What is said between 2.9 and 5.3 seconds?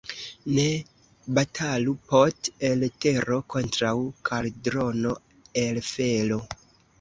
tero kontraŭ kaldrono